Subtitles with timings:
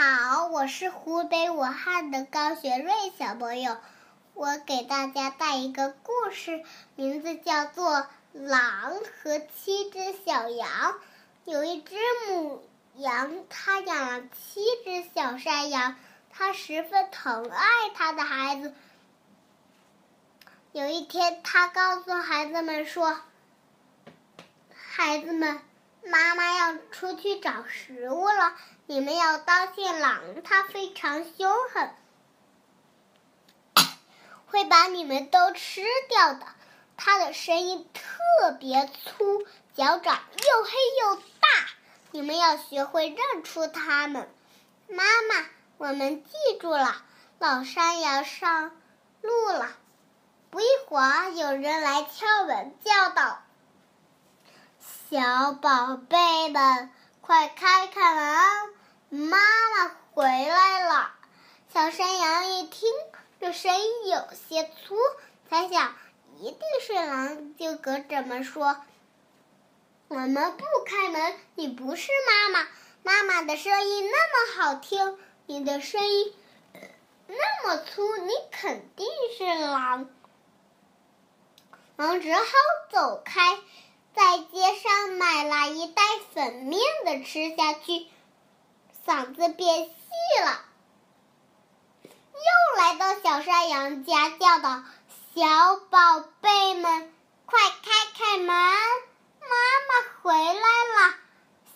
[0.00, 3.78] 好，我是湖北武汉的高学瑞小朋友，
[4.32, 6.62] 我给大家带一个故事，
[6.94, 7.96] 名字叫做
[8.32, 10.70] 《狼和七只小羊》。
[11.46, 11.96] 有一只
[12.28, 12.62] 母
[12.94, 15.96] 羊，它养了七只小山羊，
[16.30, 18.72] 它十分疼爱它的孩子。
[20.70, 23.18] 有一天，它告诉孩子们说
[24.72, 25.60] ：“孩子们。”
[26.06, 26.47] 妈妈
[26.98, 28.56] 出去找食物了，
[28.86, 31.94] 你们要当心狼，它非常凶狠，
[34.48, 36.44] 会把你们都吃掉的。
[36.96, 39.46] 它的声音特别粗，
[39.76, 41.48] 脚掌又黑又大，
[42.10, 44.28] 你们要学会认出它们。
[44.88, 45.46] 妈妈，
[45.76, 47.04] 我们记住了。
[47.38, 48.72] 老山羊上
[49.22, 49.68] 路了，
[50.50, 53.38] 不一会儿，有人来敲门，叫道。
[55.10, 56.90] 小宝贝们，
[57.28, 59.28] 快开开门！
[59.28, 61.12] 妈妈回来了。
[61.74, 62.88] 小山羊一听，
[63.38, 64.96] 这声音有些粗，
[65.50, 65.94] 猜想
[66.38, 68.80] 一定是狼，就隔着门说
[70.08, 72.66] ：“我们不开门，你不是妈妈。
[73.02, 76.34] 妈妈的声音那么好听，你的声音
[77.26, 80.08] 那么粗，你肯定是狼。”
[81.96, 82.42] 狼只好
[82.90, 83.58] 走开。
[84.18, 86.02] 在街上买了一袋
[86.34, 88.08] 粉面的吃下去，
[89.06, 90.64] 嗓子变细了。
[92.02, 94.82] 又来到小山羊家，叫道
[95.36, 97.14] ：“小宝贝们，
[97.46, 98.56] 快开开门，妈
[99.86, 101.14] 妈回来了。”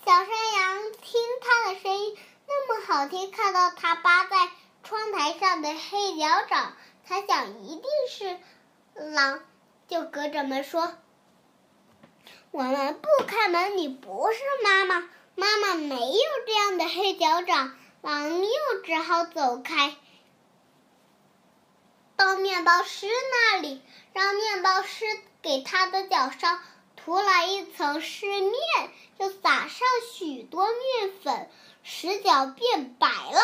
[0.05, 4.51] 小山羊听他的声音那么好听，看到他扒在
[4.83, 6.73] 窗台上的黑脚掌，
[7.07, 8.37] 他想一定是
[8.95, 9.39] 狼，
[9.87, 10.93] 就隔着门说。
[12.53, 15.09] 我们不开门，你不是妈妈。
[15.33, 17.75] 妈妈没有这样的黑脚掌。
[18.01, 19.95] 狼又只好走开，
[22.15, 23.81] 到面包师那里，
[24.11, 25.05] 让面包师
[25.41, 26.61] 给他的脚上
[26.95, 28.53] 涂了一层湿面，
[29.17, 31.49] 又撒上许多面粉，
[31.81, 33.41] 使脚变白了。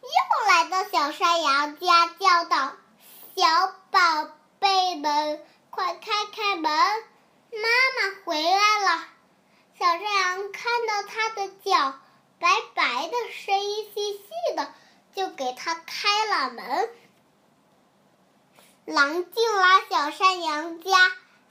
[0.00, 2.72] 又来到小山羊家，叫道
[3.36, 5.40] ：“小宝贝们。”
[5.70, 6.70] 快开开门！
[7.52, 9.06] 妈妈回来了。
[9.78, 11.98] 小山羊看到它的脚
[12.38, 14.74] 白白的，声音细细的，
[15.14, 16.90] 就给它开了门。
[18.84, 20.90] 狼进了小山羊家，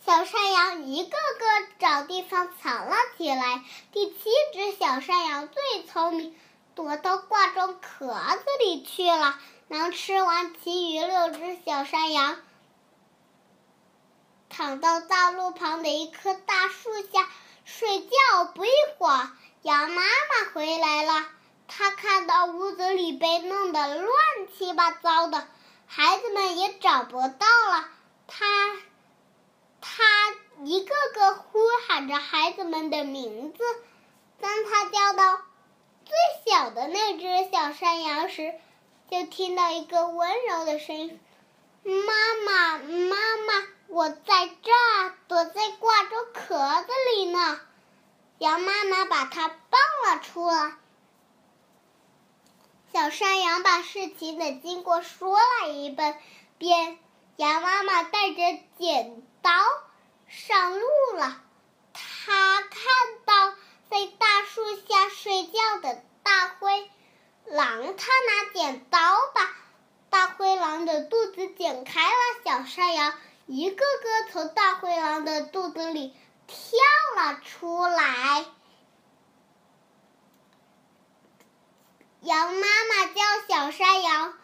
[0.05, 3.63] 小山羊一个个找地方藏了起来。
[3.93, 6.37] 第七只小山羊最聪明，
[6.75, 9.39] 躲到挂钟壳子里去了。
[9.69, 12.37] 狼吃完其余六只小山羊。
[14.59, 17.29] 躺到大路旁的一棵大树下
[17.63, 18.43] 睡觉。
[18.53, 19.31] 不一会儿，
[19.61, 21.25] 羊妈妈回来了。
[21.69, 24.11] 她看到屋子里被弄得乱
[24.53, 25.47] 七八糟的，
[25.87, 27.87] 孩子们也找不到了。
[28.27, 28.45] 她，
[29.79, 30.03] 她
[30.65, 33.63] 一个个呼喊着孩子们的名字。
[34.41, 35.41] 当她叫到
[36.05, 38.55] 最小的那只小山羊时，
[39.09, 41.17] 就听到一个温柔的声音
[41.83, 42.13] ：“妈
[42.45, 43.15] 妈，妈
[43.47, 47.59] 妈。”我在这儿，躲在挂钟壳子里呢。
[48.37, 50.77] 羊妈妈把它抱了出来。
[52.93, 56.21] 小山羊把事情的经过说了一遍，
[56.59, 56.99] 便
[57.35, 59.51] 羊妈妈带着剪刀
[60.27, 61.41] 上路了。
[61.91, 62.81] 他看
[63.25, 63.55] 到
[63.89, 66.89] 在大树下睡觉的大灰
[67.45, 68.99] 狼，他拿剪刀
[69.33, 69.38] 把
[70.79, 72.15] 狼的肚子剪开了。
[72.45, 73.13] 小山羊。
[73.47, 76.13] 一个个从大灰狼的肚子里
[76.47, 76.77] 跳
[77.17, 78.45] 了出来。
[82.21, 84.37] 羊妈妈叫小山羊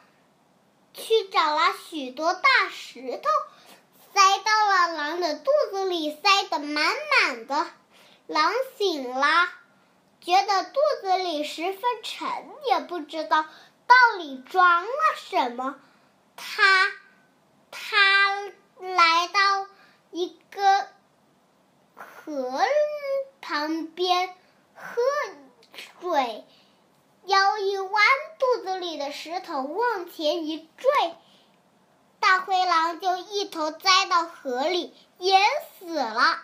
[0.94, 3.30] 去找了许多大石头，
[4.14, 6.84] 塞到了狼的肚子里，塞得满
[7.22, 7.68] 满的。
[8.28, 9.28] 狼醒了，
[10.20, 12.28] 觉得肚子里十分沉，
[12.68, 13.46] 也不知道
[13.86, 15.80] 到底装了什么。
[16.36, 16.64] 他，
[17.72, 17.96] 他。
[18.78, 19.68] 来到
[20.12, 20.88] 一个
[21.96, 22.62] 河
[23.42, 24.36] 旁边
[24.76, 25.02] 喝
[26.02, 26.46] 水，
[27.24, 28.04] 腰一弯，
[28.38, 31.16] 肚子里的石头往前一坠，
[32.20, 35.42] 大灰狼就一头栽到河里，淹
[35.80, 36.44] 死了。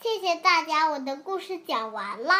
[0.00, 2.34] 谢谢大家，我的故事讲完了。